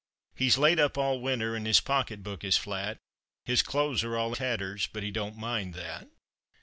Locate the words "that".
5.75-6.07